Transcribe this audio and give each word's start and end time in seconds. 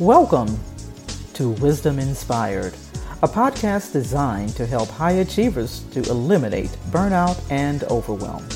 Welcome 0.00 0.58
to 1.34 1.50
Wisdom 1.60 1.98
Inspired, 1.98 2.72
a 3.22 3.28
podcast 3.28 3.92
designed 3.92 4.56
to 4.56 4.64
help 4.64 4.88
high 4.88 5.10
achievers 5.20 5.80
to 5.90 6.00
eliminate 6.04 6.70
burnout 6.88 7.38
and 7.50 7.84
overwhelm. 7.84 8.48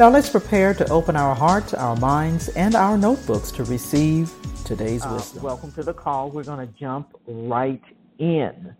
Now 0.00 0.10
let's 0.10 0.28
prepare 0.28 0.74
to 0.74 0.90
open 0.90 1.14
our 1.14 1.36
hearts, 1.36 1.72
our 1.72 1.94
minds, 1.94 2.48
and 2.48 2.74
our 2.74 2.98
notebooks 2.98 3.52
to 3.52 3.62
receive 3.62 4.32
today's 4.64 5.06
uh, 5.06 5.12
wisdom. 5.12 5.44
Welcome 5.44 5.70
to 5.70 5.84
the 5.84 5.94
call. 5.94 6.32
We're 6.32 6.42
going 6.42 6.66
to 6.66 6.74
jump 6.80 7.16
right 7.28 7.82
in. 8.18 8.74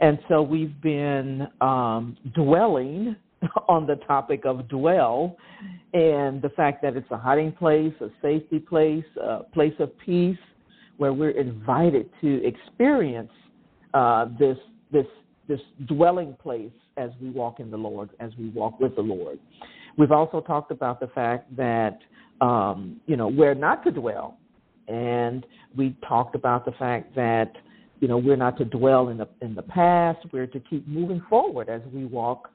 And 0.00 0.18
so 0.30 0.40
we've 0.40 0.80
been 0.80 1.46
um, 1.60 2.16
dwelling 2.34 3.16
on 3.68 3.86
the 3.86 3.96
topic 4.06 4.46
of 4.46 4.66
dwell 4.66 5.36
and 5.92 6.40
the 6.40 6.50
fact 6.56 6.80
that 6.80 6.96
it's 6.96 7.10
a 7.10 7.18
hiding 7.18 7.52
place, 7.52 7.92
a 8.00 8.08
safety 8.22 8.58
place, 8.58 9.04
a 9.22 9.42
place 9.52 9.74
of 9.78 9.90
peace 9.98 10.38
where 11.02 11.12
we're 11.12 11.30
invited 11.30 12.08
to 12.20 12.40
experience 12.46 13.32
uh, 13.92 14.26
this 14.38 14.56
this 14.92 15.06
this 15.48 15.58
dwelling 15.88 16.36
place 16.40 16.70
as 16.96 17.10
we 17.20 17.28
walk 17.30 17.58
in 17.58 17.72
the 17.72 17.76
Lord, 17.76 18.10
as 18.20 18.30
we 18.38 18.50
walk 18.50 18.78
with 18.78 18.94
the 18.94 19.02
Lord. 19.02 19.40
We've 19.98 20.12
also 20.12 20.40
talked 20.40 20.70
about 20.70 21.00
the 21.00 21.08
fact 21.08 21.56
that 21.56 21.98
um, 22.40 23.00
you 23.06 23.16
know 23.16 23.28
where 23.28 23.52
not 23.52 23.82
to 23.82 23.90
dwell, 23.90 24.38
and 24.86 25.44
we 25.76 25.96
talked 26.06 26.36
about 26.36 26.64
the 26.64 26.72
fact 26.78 27.16
that 27.16 27.50
you 27.98 28.06
know 28.06 28.18
we're 28.18 28.36
not 28.36 28.56
to 28.58 28.64
dwell 28.64 29.08
in 29.08 29.18
the 29.18 29.28
in 29.40 29.56
the 29.56 29.62
past. 29.62 30.20
We're 30.32 30.46
to 30.46 30.60
keep 30.60 30.86
moving 30.86 31.20
forward 31.28 31.68
as 31.68 31.80
we 31.92 32.04
walk 32.04 32.48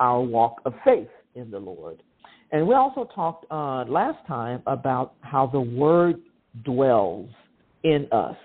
our 0.00 0.20
walk 0.20 0.62
of 0.64 0.74
faith 0.84 1.14
in 1.36 1.48
the 1.48 1.60
Lord. 1.60 2.02
And 2.50 2.66
we 2.66 2.74
also 2.74 3.08
talked 3.14 3.46
uh, 3.52 3.84
last 3.84 4.18
time 4.26 4.64
about 4.66 5.14
how 5.20 5.46
the 5.46 5.60
Word 5.60 6.16
dwells 6.64 7.30
in 7.84 8.08
us. 8.12 8.36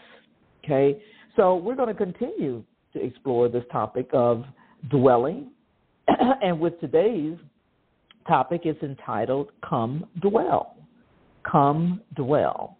Okay, 0.63 1.01
so 1.35 1.55
we're 1.55 1.75
going 1.75 1.87
to 1.87 1.95
continue 1.95 2.63
to 2.93 3.03
explore 3.03 3.49
this 3.49 3.63
topic 3.71 4.09
of 4.13 4.43
dwelling, 4.89 5.51
and 6.41 6.59
with 6.59 6.79
today's 6.79 7.37
topic 8.27 8.61
is 8.65 8.75
entitled 8.83 9.49
"Come 9.67 10.05
Dwell." 10.21 10.75
Come 11.49 12.01
dwell. 12.15 12.77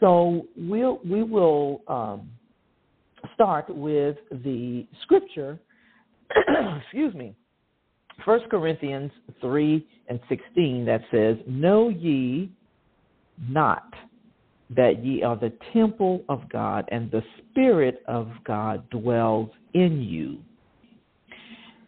So 0.00 0.46
we'll 0.56 0.98
we 1.08 1.22
will 1.22 1.82
um, 1.88 2.28
start 3.34 3.74
with 3.74 4.16
the 4.30 4.86
scripture. 5.02 5.58
excuse 6.82 7.14
me. 7.14 7.34
1 8.24 8.40
Corinthians 8.50 9.10
3 9.40 9.86
and 10.08 10.20
16 10.28 10.84
that 10.84 11.00
says, 11.10 11.36
Know 11.46 11.88
ye 11.88 12.50
not 13.48 13.94
that 14.76 15.04
ye 15.04 15.22
are 15.22 15.36
the 15.36 15.52
temple 15.72 16.22
of 16.28 16.48
God, 16.48 16.88
and 16.92 17.10
the 17.10 17.22
Spirit 17.38 18.02
of 18.06 18.28
God 18.44 18.88
dwells 18.90 19.50
in 19.74 20.00
you. 20.00 20.38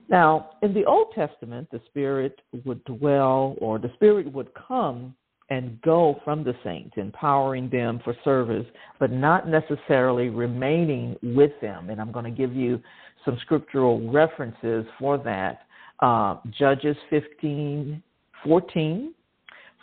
Now, 0.09 0.51
in 0.63 0.75
the 0.75 0.85
Old 0.85 1.13
Testament, 1.15 1.69
the 1.71 1.81
Spirit 1.87 2.41
would 2.65 2.85
dwell, 2.85 3.57
or 3.59 3.79
the 3.79 3.93
Spirit 3.95 4.31
would 4.33 4.51
come 4.55 5.15
and 5.49 5.81
go 5.83 6.21
from 6.25 6.43
the 6.43 6.55
saints, 6.65 6.95
empowering 6.97 7.69
them 7.69 8.01
for 8.03 8.17
service, 8.25 8.67
but 8.99 9.13
not 9.13 9.49
necessarily 9.49 10.29
remaining 10.29 11.17
with 11.23 11.53
them. 11.61 11.91
And 11.91 12.01
I'm 12.01 12.11
going 12.11 12.25
to 12.25 12.31
give 12.31 12.55
you 12.55 12.81
some 13.25 13.39
scriptural 13.43 14.11
references 14.11 14.87
for 14.99 15.19
that 15.19 15.61
uh, 16.01 16.37
Judges 16.59 16.97
15, 17.11 18.03
14, 18.45 19.15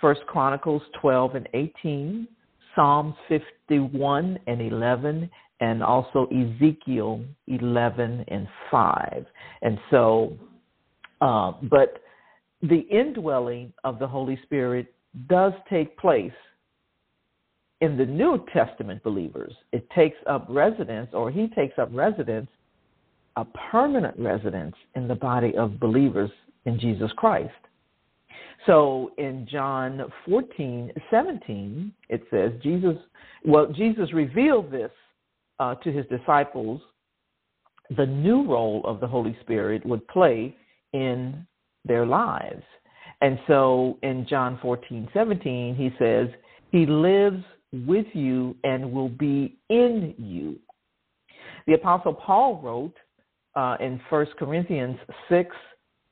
First 0.02 0.22
Chronicles 0.28 0.82
12 1.02 1.36
and 1.36 1.50
18, 1.54 2.28
Psalms 2.80 3.16
51 3.28 4.40
and 4.48 4.62
11, 4.62 5.30
and 5.60 5.84
also 5.84 6.28
Ezekiel 6.28 7.22
11 7.48 8.24
and 8.30 8.48
5. 8.72 9.26
And 9.62 9.78
so, 9.92 10.38
uh, 11.20 11.52
but 11.64 12.02
the 12.62 12.80
indwelling 12.90 13.74
of 13.84 14.00
the 14.00 14.08
Holy 14.08 14.40
Spirit 14.44 14.94
does 15.28 15.52
take 15.70 15.98
place 15.98 16.32
in 17.82 17.98
the 17.98 18.06
New 18.06 18.46
Testament 18.54 19.04
believers. 19.04 19.54
It 19.74 19.86
takes 19.90 20.18
up 20.26 20.46
residence, 20.48 21.10
or 21.12 21.30
he 21.30 21.50
takes 21.50 21.78
up 21.78 21.90
residence 21.92 22.48
a 23.36 23.44
permanent 23.70 24.18
residence 24.18 24.76
in 24.96 25.10
the 25.10 25.16
body 25.16 25.54
of 25.58 25.82
believers 25.82 26.32
in 26.64 26.80
Jesus 26.80 27.12
Christ. 27.18 27.52
So 28.66 29.12
in 29.18 29.48
John 29.50 30.12
14, 30.28 30.92
17, 31.10 31.94
it 32.10 32.24
says, 32.30 32.52
Jesus, 32.62 32.96
well, 33.46 33.68
Jesus 33.68 34.14
revealed 34.14 34.72
this 34.72 34.92
uh, 35.60 35.76
to 35.76 35.92
his 35.92 36.06
disciples, 36.08 36.82
the 37.96 38.06
new 38.06 38.46
role 38.46 38.82
of 38.86 39.00
the 39.00 39.08
Holy 39.08 39.38
Spirit 39.42 39.86
would 39.86 40.08
play 40.08 40.56
in 40.94 41.46
their 41.86 42.06
lives. 42.06 42.64
And 43.22 43.40
so 43.48 43.98
in 44.04 44.26
John 44.30 44.60
14, 44.62 45.10
17, 45.14 45.76
he 45.76 45.90
says, 45.98 46.28
He 46.72 46.86
lives 46.86 47.44
with 47.74 48.08
you 48.14 48.56
and 48.64 48.92
will 48.92 49.10
be 49.10 49.58
in 49.70 50.14
you. 50.18 50.58
The 51.68 51.74
Apostle 51.74 52.14
Paul 52.14 52.62
wrote 52.64 52.96
uh, 53.56 53.78
in 53.80 54.00
1 54.10 54.26
Corinthians 54.38 54.98
6 55.30 55.56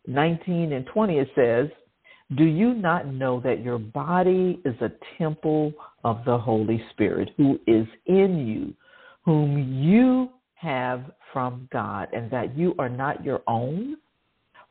19 0.09 0.72
and 0.72 0.85
20, 0.85 1.18
it 1.18 1.28
says, 1.35 1.68
Do 2.36 2.44
you 2.44 2.74
not 2.74 3.08
know 3.08 3.40
that 3.42 3.64
your 3.64 3.80
body 3.80 4.60
is 4.66 4.76
a 4.82 4.92
temple 5.18 5.72
of 6.04 6.26
the 6.26 6.38
Holy 6.38 6.84
Spirit 6.92 7.30
who 7.38 7.58
is 7.68 7.88
in 8.06 8.46
you, 8.46 8.74
whom 9.24 9.82
you 9.82 10.30
have 10.56 11.06
from 11.32 11.70
God, 11.72 12.10
and 12.12 12.30
that 12.32 12.58
you 12.58 12.76
are 12.80 12.90
not 12.90 13.24
your 13.24 13.42
own? 13.48 13.96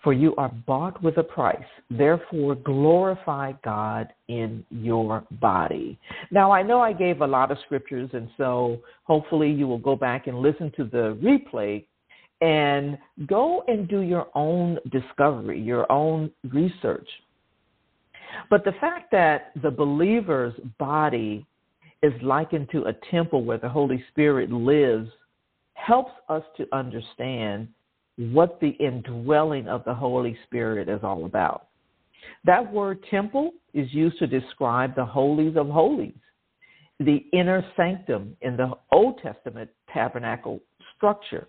For 0.05 0.13
you 0.13 0.37
are 0.37 0.51
bought 0.67 1.03
with 1.03 1.17
a 1.17 1.23
price. 1.23 1.57
Therefore, 1.91 2.55
glorify 2.55 3.53
God 3.65 4.13
in 4.29 4.65
your 4.71 5.25
body. 5.41 5.99
Now, 6.31 6.53
I 6.53 6.63
know 6.63 6.81
I 6.81 6.93
gave 6.93 7.23
a 7.23 7.27
lot 7.27 7.51
of 7.51 7.59
scriptures, 7.65 8.11
and 8.13 8.29
so 8.37 8.79
hopefully 9.05 9.51
you 9.51 9.67
will 9.67 9.79
go 9.79 9.97
back 9.97 10.27
and 10.27 10.39
listen 10.41 10.71
to 10.77 10.85
the 10.85 11.19
replay 11.25 11.87
and 12.41 12.99
go 13.27 13.65
and 13.67 13.89
do 13.89 14.01
your 14.01 14.29
own 14.35 14.79
discovery, 14.93 15.61
your 15.61 15.91
own 15.91 16.31
research. 16.53 17.09
But 18.51 18.65
the 18.65 18.73
fact 18.81 19.11
that 19.13 19.53
the 19.63 19.71
believer's 19.71 20.55
body 20.79 21.47
is 22.03 22.13
likened 22.23 22.69
to 22.73 22.85
a 22.85 22.93
temple 23.11 23.45
where 23.45 23.59
the 23.59 23.69
Holy 23.69 24.05
Spirit 24.11 24.51
lives 24.51 25.11
helps 25.75 26.13
us 26.29 26.43
to 26.57 26.67
understand 26.73 27.69
what 28.17 28.59
the 28.61 28.71
indwelling 28.71 29.69
of 29.69 29.85
the 29.85 29.95
Holy 29.95 30.37
Spirit 30.47 30.89
is 30.89 31.01
all 31.03 31.25
about. 31.25 31.67
That 32.45 32.73
word 32.73 33.05
temple 33.11 33.53
is 33.75 33.93
used 33.93 34.19
to 34.19 34.27
describe 34.27 34.95
the 34.95 35.05
holies 35.05 35.57
of 35.57 35.69
holies, 35.69 36.15
the 36.99 37.25
inner 37.33 37.65
sanctum 37.77 38.37
in 38.41 38.57
the 38.57 38.73
Old 38.91 39.21
Testament 39.23 39.71
tabernacle 39.93 40.61
structure. 40.97 41.47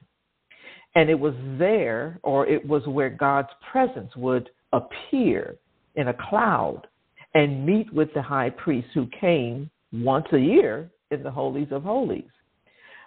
And 0.95 1.09
it 1.09 1.19
was 1.19 1.35
there, 1.57 2.19
or 2.23 2.47
it 2.47 2.65
was 2.67 2.85
where 2.87 3.09
God's 3.09 3.49
presence 3.71 4.11
would 4.15 4.49
appear 4.73 5.55
in 5.97 6.07
a 6.07 6.13
cloud 6.13 6.87
and 7.33 7.65
meet 7.65 7.91
with 7.93 8.13
the 8.13 8.21
high 8.21 8.49
priest 8.49 8.87
who 8.93 9.07
came 9.19 9.69
once 9.91 10.27
a 10.31 10.39
year 10.39 10.89
in 11.11 11.23
the 11.23 11.31
holies 11.31 11.67
of 11.71 11.83
holies. 11.83 12.29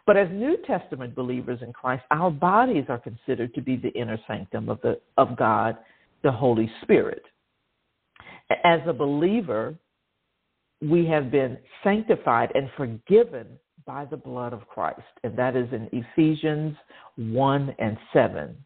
But 0.07 0.17
as 0.17 0.29
New 0.31 0.57
Testament 0.67 1.15
believers 1.15 1.61
in 1.63 1.73
Christ, 1.73 2.03
our 2.11 2.31
bodies 2.31 2.85
are 2.89 2.99
considered 2.99 3.55
to 3.55 3.63
be 3.63 3.77
the 3.77 3.91
inner 3.91 4.19
sanctum 4.27 4.69
of 4.69 4.81
the 4.83 5.01
of 5.17 5.37
God, 5.37 5.77
the 6.23 6.33
Holy 6.33 6.71
Spirit. 6.83 7.23
As 8.65 8.81
a 8.87 8.93
believer, 8.93 9.75
we 10.83 11.07
have 11.07 11.31
been 11.31 11.59
sanctified 11.85 12.51
and 12.55 12.69
forgiven 12.77 13.47
by 13.87 14.05
the 14.07 14.17
blood 14.17 14.53
of 14.53 14.67
Christ, 14.67 15.03
and 15.23 15.37
that 15.39 15.55
is 15.55 15.69
in 15.73 15.89
Ephesians 15.93 16.77
1 17.17 17.75
and 17.79 17.97
7. 18.13 18.57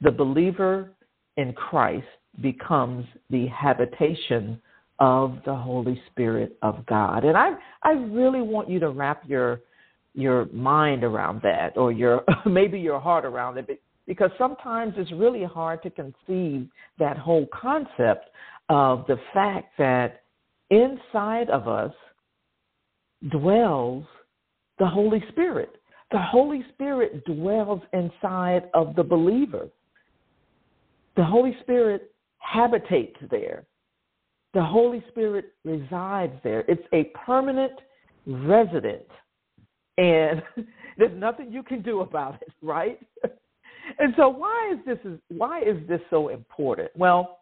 The 0.00 0.12
believer 0.12 0.92
in 1.36 1.52
Christ 1.52 2.06
becomes 2.40 3.06
the 3.30 3.46
habitation 3.48 4.60
of 4.98 5.38
the 5.46 5.54
Holy 5.54 6.00
Spirit 6.10 6.56
of 6.62 6.84
God. 6.86 7.24
And 7.24 7.36
I 7.36 7.52
I 7.82 7.92
really 7.92 8.42
want 8.42 8.68
you 8.68 8.78
to 8.80 8.90
wrap 8.90 9.22
your 9.26 9.60
your 10.14 10.46
mind 10.46 11.04
around 11.04 11.40
that 11.42 11.76
or 11.76 11.92
your 11.92 12.24
maybe 12.46 12.78
your 12.78 13.00
heart 13.00 13.24
around 13.24 13.58
it 13.58 13.80
because 14.06 14.30
sometimes 14.38 14.94
it's 14.96 15.12
really 15.12 15.44
hard 15.44 15.82
to 15.82 15.90
conceive 15.90 16.68
that 16.98 17.16
whole 17.16 17.46
concept 17.52 18.30
of 18.68 19.04
the 19.06 19.16
fact 19.32 19.72
that 19.78 20.22
inside 20.70 21.48
of 21.50 21.68
us 21.68 21.92
dwells 23.30 24.04
the 24.78 24.86
Holy 24.86 25.22
Spirit. 25.30 25.70
The 26.10 26.20
Holy 26.20 26.64
Spirit 26.74 27.24
dwells 27.24 27.80
inside 27.92 28.68
of 28.74 28.96
the 28.96 29.04
believer. 29.04 29.68
The 31.16 31.24
Holy 31.24 31.56
Spirit 31.62 32.12
habitates 32.40 33.16
there. 33.30 33.64
The 34.52 34.64
Holy 34.64 35.04
Spirit 35.10 35.52
resides 35.64 36.34
there. 36.42 36.64
It's 36.66 36.82
a 36.92 37.04
permanent 37.24 37.72
resident 38.26 39.06
and 40.00 40.42
there's 40.98 41.16
nothing 41.18 41.52
you 41.52 41.62
can 41.62 41.82
do 41.82 42.00
about 42.00 42.40
it, 42.42 42.52
right? 42.62 42.98
and 43.98 44.14
so 44.16 44.28
why 44.28 44.74
is 44.74 44.78
this 44.86 45.12
why 45.28 45.60
is 45.60 45.76
this 45.88 46.00
so 46.10 46.28
important? 46.28 46.90
Well, 46.96 47.40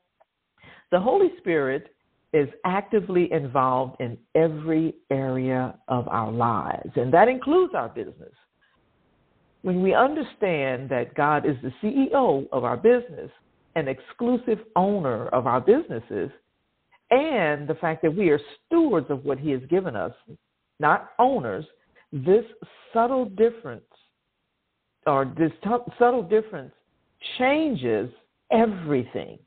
the 0.90 1.00
Holy 1.00 1.28
Spirit 1.38 1.94
is 2.32 2.48
actively 2.64 3.32
involved 3.32 4.00
in 4.00 4.18
every 4.34 4.94
area 5.10 5.78
of 5.88 6.06
our 6.08 6.30
lives, 6.30 6.90
and 6.96 7.12
that 7.14 7.28
includes 7.28 7.74
our 7.74 7.88
business. 7.88 8.32
When 9.62 9.82
we 9.82 9.94
understand 9.94 10.88
that 10.90 11.14
God 11.14 11.44
is 11.46 11.56
the 11.62 11.72
CEO 11.82 12.46
of 12.52 12.64
our 12.64 12.76
business, 12.76 13.30
an 13.78 13.88
exclusive 13.88 14.58
owner 14.76 15.28
of 15.28 15.46
our 15.46 15.60
businesses, 15.60 16.30
and 17.10 17.66
the 17.66 17.76
fact 17.80 18.02
that 18.02 18.14
we 18.14 18.28
are 18.30 18.40
stewards 18.66 19.06
of 19.10 19.24
what 19.24 19.38
He 19.38 19.50
has 19.50 19.62
given 19.70 19.96
us, 19.96 20.12
not 20.78 21.10
owners, 21.18 21.64
this 22.12 22.44
subtle 22.92 23.26
difference 23.26 23.82
or 25.06 25.32
this 25.38 25.52
t- 25.64 25.92
subtle 25.98 26.22
difference 26.22 26.72
changes 27.38 28.10
everything. 28.50 29.38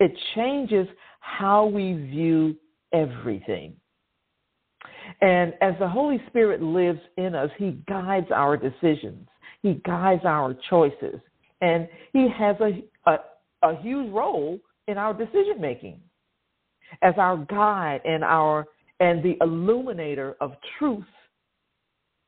It 0.00 0.12
changes 0.34 0.86
how 1.20 1.66
we 1.66 1.94
view 1.94 2.56
everything. 2.92 3.74
And 5.20 5.54
as 5.60 5.74
the 5.78 5.88
Holy 5.88 6.20
Spirit 6.28 6.62
lives 6.62 7.00
in 7.16 7.34
us, 7.34 7.50
He 7.58 7.78
guides 7.88 8.28
our 8.34 8.56
decisions, 8.56 9.28
He 9.62 9.74
guides 9.84 10.24
our 10.24 10.56
choices, 10.68 11.20
and 11.60 11.88
He 12.12 12.28
has 12.28 12.56
a, 12.60 12.82
a, 13.10 13.18
a 13.62 13.76
huge 13.80 14.12
role 14.12 14.58
in 14.88 14.98
our 14.98 15.12
decision 15.12 15.60
making 15.60 16.00
as 17.02 17.14
our 17.18 17.36
guide 17.36 18.00
and 18.04 18.22
our 18.22 18.66
and 19.00 19.22
the 19.22 19.36
illuminator 19.42 20.36
of 20.40 20.52
truth. 20.78 21.04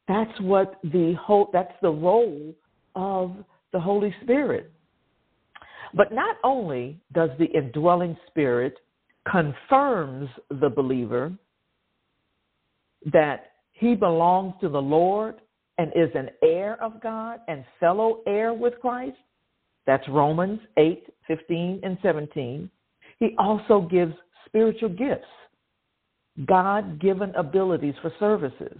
That's 0.07 0.41
what 0.41 0.75
the 0.83 1.15
whole 1.21 1.51
that's 1.53 1.75
the 1.83 1.91
role 1.91 2.55
of 2.95 3.33
the 3.73 3.81
Holy 3.81 4.15
Spirit. 4.23 4.73
But 5.95 6.13
not 6.13 6.37
only 6.45 7.01
does 7.13 7.31
the 7.39 7.47
indwelling 7.47 8.17
spirit 8.27 8.75
confirms 9.31 10.29
the 10.51 10.69
believer 10.69 11.33
that 13.13 13.53
he 13.73 13.95
belongs 13.95 14.55
to 14.61 14.69
the 14.69 14.81
Lord 14.81 15.37
and 15.79 15.93
is 15.95 16.11
an 16.15 16.31
heir 16.43 16.83
of 16.83 17.01
God 17.01 17.41
and 17.49 17.65
fellow 17.79 18.21
heir 18.27 18.53
with 18.53 18.75
Christ. 18.81 19.17
That's 19.89 20.07
Romans 20.07 20.61
8, 20.77 21.07
15, 21.27 21.81
and 21.83 21.97
17. 22.03 22.71
He 23.21 23.35
also 23.39 23.89
gives 23.91 24.13
spiritual 24.45 24.91
gifts, 24.91 25.25
God 26.45 27.01
given 27.01 27.35
abilities 27.35 27.95
for 28.03 28.13
services. 28.21 28.79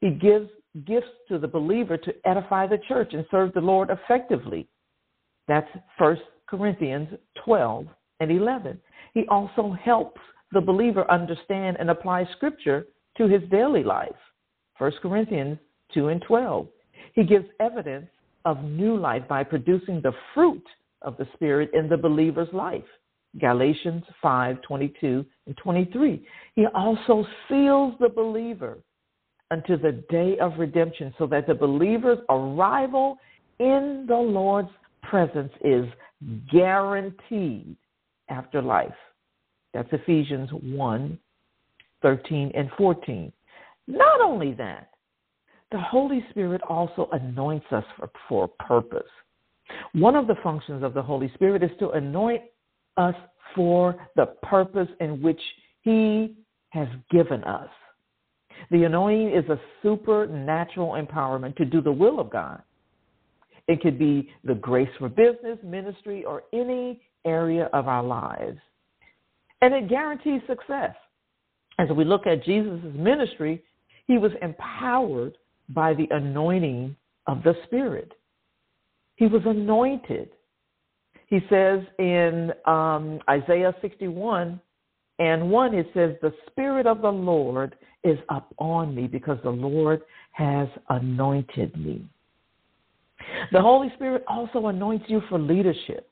He 0.00 0.10
gives 0.10 0.50
gifts 0.86 1.06
to 1.28 1.38
the 1.38 1.46
believer 1.46 1.96
to 1.96 2.14
edify 2.24 2.66
the 2.66 2.80
church 2.88 3.12
and 3.12 3.24
serve 3.30 3.52
the 3.54 3.60
Lord 3.60 3.90
effectively. 3.90 4.66
That's 5.46 5.70
1 5.98 6.18
Corinthians 6.48 7.10
12 7.44 7.86
and 8.18 8.32
11. 8.32 8.80
He 9.14 9.24
also 9.28 9.70
helps 9.80 10.20
the 10.50 10.60
believer 10.60 11.08
understand 11.08 11.76
and 11.78 11.90
apply 11.90 12.26
Scripture 12.32 12.88
to 13.18 13.28
his 13.28 13.48
daily 13.52 13.84
life. 13.84 14.10
1 14.78 14.92
Corinthians 15.00 15.58
2 15.94 16.08
and 16.08 16.20
12. 16.22 16.66
He 17.14 17.22
gives 17.22 17.46
evidence 17.60 18.08
of 18.44 18.62
new 18.62 18.96
life 18.96 19.22
by 19.28 19.44
producing 19.44 20.00
the 20.00 20.12
fruit 20.34 20.64
of 21.02 21.16
the 21.16 21.26
Spirit 21.34 21.70
in 21.74 21.88
the 21.88 21.96
believer's 21.96 22.52
life. 22.52 22.84
Galatians 23.38 24.04
5 24.22 24.62
22 24.62 25.24
and 25.46 25.56
23. 25.56 26.26
He 26.54 26.66
also 26.74 27.26
seals 27.48 27.94
the 28.00 28.08
believer 28.08 28.78
unto 29.50 29.78
the 29.78 30.02
day 30.10 30.38
of 30.38 30.58
redemption 30.58 31.14
so 31.18 31.26
that 31.26 31.46
the 31.46 31.54
believer's 31.54 32.18
arrival 32.28 33.18
in 33.58 34.04
the 34.08 34.16
Lord's 34.16 34.70
presence 35.02 35.52
is 35.62 35.84
guaranteed 36.50 37.76
after 38.28 38.60
life. 38.60 38.92
That's 39.74 39.88
Ephesians 39.92 40.50
1 40.52 41.18
13 42.00 42.52
and 42.54 42.70
14. 42.76 43.32
Not 43.88 44.20
only 44.20 44.52
that, 44.54 44.90
the 45.70 45.80
Holy 45.80 46.24
Spirit 46.30 46.62
also 46.68 47.08
anoints 47.12 47.66
us 47.70 47.84
for, 47.96 48.10
for 48.28 48.44
a 48.44 48.64
purpose. 48.64 49.10
One 49.92 50.16
of 50.16 50.26
the 50.26 50.36
functions 50.42 50.82
of 50.82 50.94
the 50.94 51.02
Holy 51.02 51.30
Spirit 51.34 51.62
is 51.62 51.70
to 51.78 51.90
anoint 51.90 52.42
us 52.96 53.14
for 53.54 53.96
the 54.16 54.26
purpose 54.42 54.88
in 55.00 55.20
which 55.20 55.40
He 55.82 56.36
has 56.70 56.88
given 57.10 57.44
us. 57.44 57.68
The 58.70 58.84
anointing 58.84 59.30
is 59.30 59.48
a 59.48 59.60
supernatural 59.82 60.92
empowerment 60.92 61.56
to 61.56 61.64
do 61.64 61.80
the 61.80 61.92
will 61.92 62.18
of 62.18 62.30
God. 62.30 62.62
It 63.68 63.82
could 63.82 63.98
be 63.98 64.30
the 64.44 64.54
grace 64.54 64.88
for 64.98 65.08
business, 65.08 65.58
ministry, 65.62 66.24
or 66.24 66.44
any 66.52 67.00
area 67.24 67.68
of 67.72 67.86
our 67.86 68.02
lives. 68.02 68.58
And 69.60 69.74
it 69.74 69.88
guarantees 69.88 70.40
success. 70.46 70.94
As 71.78 71.88
we 71.90 72.04
look 72.04 72.26
at 72.26 72.44
Jesus' 72.44 72.80
ministry, 72.94 73.62
he 74.06 74.18
was 74.18 74.32
empowered 74.42 75.36
by 75.68 75.94
the 75.94 76.08
anointing 76.10 76.96
of 77.26 77.42
the 77.42 77.54
Spirit. 77.64 78.12
He 79.16 79.26
was 79.26 79.42
anointed. 79.44 80.30
He 81.26 81.40
says 81.50 81.80
in 81.98 82.52
um, 82.66 83.20
Isaiah 83.28 83.74
61 83.82 84.60
and 85.18 85.50
1, 85.50 85.74
it 85.74 85.86
says, 85.92 86.14
The 86.22 86.32
Spirit 86.46 86.86
of 86.86 87.02
the 87.02 87.10
Lord 87.10 87.76
is 88.04 88.18
upon 88.28 88.94
me 88.94 89.06
because 89.06 89.38
the 89.42 89.50
Lord 89.50 90.02
has 90.32 90.68
anointed 90.88 91.76
me. 91.76 92.08
The 93.52 93.60
Holy 93.60 93.90
Spirit 93.96 94.24
also 94.28 94.68
anoints 94.68 95.06
you 95.08 95.20
for 95.28 95.38
leadership. 95.38 96.08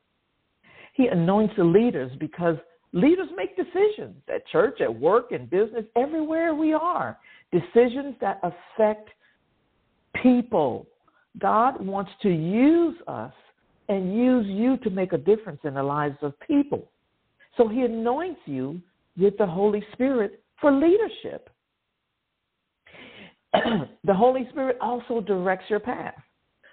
He 0.95 1.07
anoints 1.07 1.55
the 1.57 1.65
leaders 1.65 2.11
because 2.19 2.57
leaders 2.93 3.29
make 3.37 3.57
decisions 3.57 4.17
at 4.33 4.47
church, 4.49 4.81
at 4.81 4.95
work, 4.95 5.31
in 5.31 5.47
business, 5.47 5.85
everywhere 5.95 6.55
we 6.55 6.73
are. 6.73 7.19
Decisions 7.53 8.17
that 8.21 8.41
affect 8.43 9.11
people. 10.23 10.87
God 11.39 11.85
wants 11.85 12.11
to 12.23 12.31
use 12.31 12.97
us 13.07 13.33
and 13.89 14.17
use 14.17 14.47
you 14.47 14.77
to 14.79 14.91
make 14.91 15.13
a 15.13 15.19
difference 15.19 15.61
in 15.65 15.75
the 15.75 15.83
lives 15.83 16.17
of 16.23 16.39
people. 16.41 16.91
So 17.57 17.69
he 17.69 17.83
anoints 17.83 18.41
you 18.47 18.81
with 19.17 19.37
the 19.39 19.47
Holy 19.47 19.85
Spirit 19.93 20.43
for 20.61 20.73
leadership. 20.73 21.51
the 24.05 24.15
Holy 24.15 24.47
Spirit 24.51 24.77
also 24.81 25.21
directs 25.21 25.65
your 25.69 25.81
path. 25.81 26.15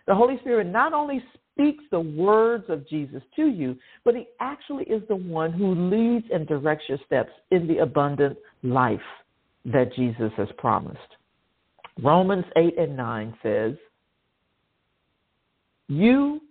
The 0.08 0.16
Holy 0.16 0.38
Spirit 0.40 0.68
not 0.68 0.94
only 0.94 1.24
speaks 1.54 1.84
the 1.92 2.00
words 2.00 2.66
of 2.68 2.88
Jesus 2.90 3.22
to 3.36 3.48
you, 3.48 3.78
but 4.04 4.16
he 4.16 4.26
actually 4.40 4.84
is 4.86 5.02
the 5.08 5.16
one 5.16 5.54
who 5.54 5.76
leads 5.76 6.26
and 6.34 6.48
directs 6.48 6.84
your 6.90 6.98
steps 7.06 7.32
in 7.52 7.68
the 7.68 7.78
abundant 7.78 8.38
life 8.64 9.00
that 9.66 9.94
Jesus 9.96 10.32
has 10.36 10.48
promised. 10.58 11.00
Romans 12.02 12.46
8 12.56 12.78
and 12.78 12.98
9 12.98 13.38
says, 13.44 13.74
You, 15.88 16.42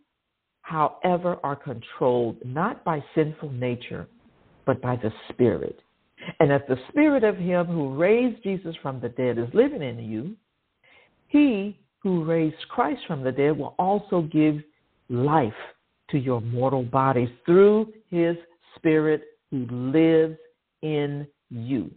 however, 0.63 1.39
are 1.43 1.57
controlled 1.57 2.37
not 2.45 2.85
by 2.85 3.03
sinful 3.15 3.51
nature, 3.51 4.07
but 4.67 4.81
by 4.81 4.97
the 4.97 5.13
Spirit. 5.31 5.81
And 6.39 6.53
if 6.53 6.63
the 6.69 6.79
Spirit 6.89 7.25
of 7.25 7.37
Him 7.37 7.67
who 7.67 7.97
raised 7.97 8.43
Jesus 8.43 8.77
from 8.83 9.01
the 9.01 9.09
dead 9.09 9.39
is 9.39 9.49
living 9.53 9.83
in 9.83 9.99
you, 9.99 10.37
He 11.29 11.79
who 11.99 12.25
raised 12.25 12.69
Christ 12.69 13.01
from 13.07 13.23
the 13.23 13.33
dead 13.33 13.59
will 13.59 13.75
also 13.79 14.23
give 14.23 14.57
life 15.09 15.53
to 16.11 16.19
your 16.19 16.41
mortal 16.41 16.85
bodies 16.85 17.29
through 17.45 17.93
His 18.11 18.37
Spirit 18.77 19.23
who 19.51 19.67
lives 19.71 20.39
in 20.83 21.27
you. 21.51 21.91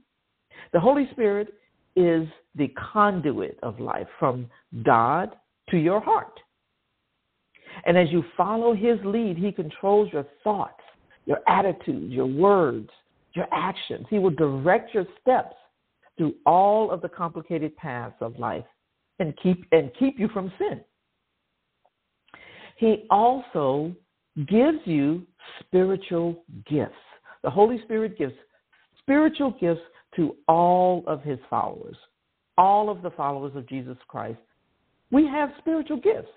The 0.74 0.80
Holy 0.80 1.08
Spirit 1.12 1.54
is 1.96 2.28
the 2.56 2.68
conduit 2.94 3.58
of 3.64 3.80
life 3.80 4.08
from 4.20 4.50
God 4.84 5.36
to 5.70 5.78
your 5.78 6.00
heart. 6.00 6.40
And 7.86 7.98
as 7.98 8.12
you 8.12 8.24
follow 8.38 8.74
his 8.74 8.98
lead, 9.04 9.38
he 9.38 9.52
controls 9.52 10.12
your 10.14 10.26
thoughts, 10.44 10.82
your 11.26 11.40
attitudes, 11.48 12.14
your 12.14 12.28
words, 12.28 12.90
your 13.34 13.48
actions. 13.52 14.06
He 14.10 14.20
will 14.20 14.30
direct 14.30 14.94
your 14.94 15.06
steps 15.22 15.56
through 16.18 16.36
all 16.46 16.92
of 16.92 17.02
the 17.02 17.10
complicated 17.10 17.76
paths 17.76 18.16
of 18.22 18.40
life 18.40 18.64
and 19.20 19.34
keep 19.42 19.66
and 19.72 19.92
keep 20.00 20.20
you 20.20 20.30
from 20.30 20.52
sin. 20.58 20.82
He 22.78 23.06
also 23.10 23.94
gives 24.48 24.80
you 24.86 25.26
spiritual 25.60 26.44
gifts. 26.70 26.94
The 27.44 27.50
Holy 27.50 27.82
Spirit 27.84 28.18
gives 28.18 28.34
spiritual 29.06 29.52
gifts 29.62 29.82
to 30.16 30.36
all 30.48 31.04
of 31.08 31.22
his 31.22 31.40
followers, 31.50 31.96
all 32.58 32.90
of 32.90 33.02
the 33.02 33.12
followers 33.12 33.56
of 33.56 33.68
Jesus 33.68 33.98
Christ. 34.08 34.40
We 35.12 35.28
have 35.28 35.50
spiritual 35.60 35.98
gifts 35.98 36.30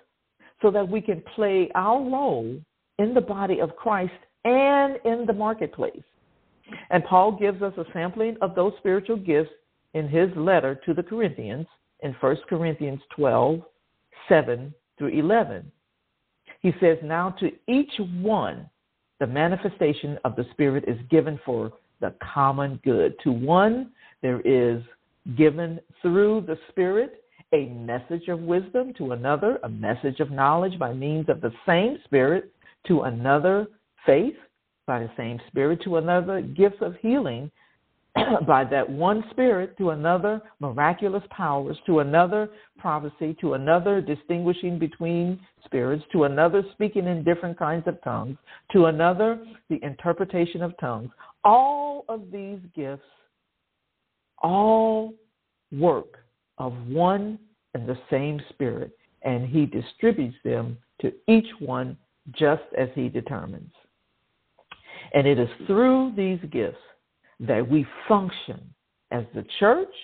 so 0.61 0.71
that 0.71 0.89
we 0.89 1.01
can 1.01 1.23
play 1.35 1.71
our 1.75 1.99
role 1.99 2.61
in 2.99 3.15
the 3.15 3.21
body 3.21 3.61
of 3.61 3.77
Christ 3.77 4.13
and 4.45 4.99
in 5.05 5.25
the 5.27 5.33
marketplace. 5.33 6.03
And 6.91 7.05
Paul 7.05 7.33
gives 7.33 7.63
us 7.63 7.73
a 7.79 7.85
sampling 7.93 8.37
of 8.43 8.55
those 8.55 8.73
spiritual 8.79 9.17
gifts 9.17 9.53
in 9.95 10.09
his 10.09 10.29
letter 10.37 10.79
to 10.85 10.93
the 10.93 11.03
Corinthians 11.03 11.67
in 12.01 12.15
1 12.21 12.37
Corinthians 12.49 13.01
12, 13.17 13.63
7 14.29 14.75
through 14.99 15.09
11. 15.09 15.71
He 16.61 16.73
says, 16.81 16.99
Now 17.03 17.31
to 17.41 17.51
each 17.67 17.93
one, 18.21 18.69
the 19.21 19.27
manifestation 19.27 20.19
of 20.25 20.37
the 20.37 20.47
Spirit 20.53 20.85
is 20.87 20.99
given 21.11 21.41
for 21.45 21.73
the 22.01 22.15
common 22.35 22.81
good. 22.85 23.15
To 23.25 23.33
one, 23.33 23.91
there 24.23 24.41
is 24.41 24.83
given 25.37 25.81
through 26.03 26.43
the 26.47 26.59
Spirit 26.71 27.25
a 27.53 27.67
message 27.67 28.29
of 28.29 28.41
wisdom, 28.41 28.93
to 28.99 29.13
another, 29.13 29.59
a 29.63 29.69
message 29.69 30.21
of 30.21 30.31
knowledge 30.31 30.79
by 30.79 30.93
means 30.93 31.29
of 31.29 31.41
the 31.41 31.53
same 31.67 31.99
Spirit, 32.05 32.53
to 32.87 33.03
another, 33.03 33.67
faith 34.05 34.37
by 34.87 35.01
the 35.01 35.11
same 35.17 35.41
Spirit, 35.49 35.81
to 35.85 35.97
another, 35.97 36.41
gifts 36.43 36.79
of 36.83 36.95
healing 37.01 37.51
by 38.47 38.65
that 38.65 38.89
one 38.89 39.25
Spirit, 39.31 39.77
to 39.79 39.91
another, 39.91 40.43
miraculous 40.61 41.23
powers, 41.31 41.79
to 41.87 42.01
another, 42.01 42.51
prophecy, 42.79 43.37
to 43.41 43.55
another, 43.55 44.01
distinguishing 44.01 44.79
between 44.79 45.41
spirits, 45.65 46.05
to 46.13 46.25
another, 46.25 46.63
speaking 46.73 47.07
in 47.07 47.25
different 47.25 47.59
kinds 47.59 47.87
of 47.87 48.03
tongues, 48.03 48.37
to 48.73 48.87
another, 48.87 49.43
the 49.71 49.83
interpretation 49.83 50.63
of 50.63 50.77
tongues. 50.79 51.11
All 51.45 52.05
of 52.09 52.31
these 52.33 52.59
gifts, 52.75 53.03
all 54.43 55.15
work 55.73 56.19
of 56.59 56.73
one 56.87 57.39
and 57.75 57.89
the 57.89 57.99
same 58.11 58.41
Spirit, 58.51 58.97
and 59.23 59.47
He 59.47 59.67
distributes 59.67 60.37
them 60.45 60.79
to 61.01 61.13
each 61.29 61.49
one 61.61 61.97
just 62.33 62.63
as 62.77 62.89
He 62.95 63.09
determines. 63.09 63.73
And 65.15 65.27
it 65.27 65.39
is 65.39 65.49
through 65.67 66.13
these 66.17 66.41
gifts 66.51 66.79
that 67.41 67.69
we 67.69 67.87
function 68.09 68.75
as 69.11 69.25
the 69.35 69.45
church, 69.59 69.95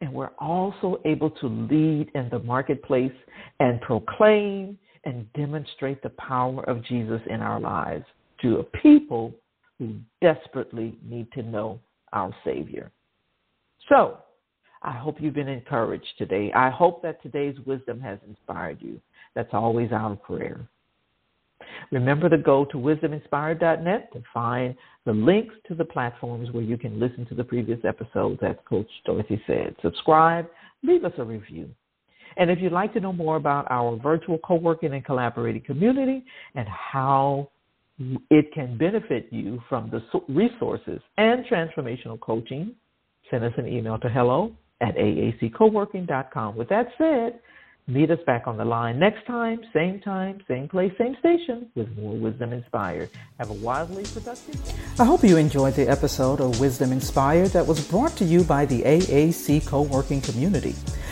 and 0.00 0.12
we're 0.12 0.32
also 0.38 1.00
able 1.04 1.30
to 1.30 1.46
lead 1.46 2.10
in 2.14 2.28
the 2.30 2.40
marketplace 2.40 3.12
and 3.60 3.80
proclaim 3.80 4.78
and 5.04 5.32
demonstrate 5.32 6.02
the 6.02 6.10
power 6.10 6.68
of 6.68 6.84
Jesus 6.84 7.20
in 7.30 7.40
our 7.40 7.60
lives 7.60 8.04
to 8.42 8.56
a 8.58 8.64
people 8.64 9.32
who 9.78 9.94
desperately 10.20 10.98
need 11.04 11.30
to 11.32 11.42
know 11.42 11.78
our 12.12 12.34
Savior. 12.44 12.90
So, 13.88 14.18
I 14.82 14.92
hope 14.92 15.16
you've 15.20 15.34
been 15.34 15.48
encouraged 15.48 16.06
today. 16.18 16.52
I 16.54 16.70
hope 16.70 17.02
that 17.02 17.22
today's 17.22 17.56
wisdom 17.66 18.00
has 18.00 18.18
inspired 18.26 18.78
you. 18.80 19.00
That's 19.34 19.52
always 19.52 19.90
our 19.92 20.16
prayer. 20.16 20.68
Remember 21.90 22.28
to 22.28 22.38
go 22.38 22.64
to 22.66 22.76
wisdominspired.net 22.76 24.12
to 24.12 24.22
find 24.32 24.74
the 25.04 25.12
links 25.12 25.54
to 25.68 25.74
the 25.74 25.84
platforms 25.84 26.50
where 26.52 26.62
you 26.62 26.76
can 26.76 27.00
listen 27.00 27.26
to 27.26 27.34
the 27.34 27.44
previous 27.44 27.78
episodes, 27.84 28.40
as 28.42 28.56
Coach 28.68 28.88
Dorothy 29.04 29.42
said. 29.46 29.74
Subscribe, 29.82 30.46
leave 30.82 31.04
us 31.04 31.12
a 31.18 31.24
review. 31.24 31.68
And 32.36 32.50
if 32.50 32.60
you'd 32.60 32.72
like 32.72 32.92
to 32.94 33.00
know 33.00 33.12
more 33.12 33.36
about 33.36 33.66
our 33.70 33.96
virtual 33.96 34.38
co 34.38 34.56
working 34.56 34.92
and 34.92 35.04
collaborating 35.04 35.62
community 35.62 36.24
and 36.54 36.68
how 36.68 37.48
it 37.98 38.52
can 38.52 38.76
benefit 38.76 39.28
you 39.30 39.62
from 39.68 39.90
the 39.90 40.02
resources 40.28 41.00
and 41.16 41.44
transformational 41.46 42.20
coaching, 42.20 42.74
send 43.30 43.44
us 43.44 43.52
an 43.56 43.66
email 43.66 43.98
to 43.98 44.08
hello 44.08 44.52
at 44.80 44.94
aaccoworking.com. 44.96 46.56
With 46.56 46.68
that 46.68 46.88
said, 46.98 47.40
meet 47.88 48.10
us 48.10 48.18
back 48.26 48.46
on 48.46 48.56
the 48.56 48.64
line 48.64 48.98
next 48.98 49.24
time, 49.26 49.60
same 49.72 50.00
time, 50.00 50.42
same 50.48 50.68
place, 50.68 50.92
same 50.98 51.16
station, 51.20 51.70
with 51.74 51.88
more 51.96 52.14
Wisdom 52.14 52.52
Inspired. 52.52 53.08
Have 53.38 53.50
a 53.50 53.54
wildly 53.54 54.04
productive 54.04 54.62
day. 54.64 54.74
I 54.98 55.04
hope 55.04 55.22
you 55.24 55.36
enjoyed 55.36 55.74
the 55.74 55.88
episode 55.88 56.40
of 56.40 56.60
Wisdom 56.60 56.92
Inspired 56.92 57.48
that 57.50 57.66
was 57.66 57.86
brought 57.88 58.16
to 58.16 58.24
you 58.24 58.42
by 58.44 58.66
the 58.66 58.82
AAC 58.82 59.66
Co-working 59.66 60.20
Community, 60.20 60.74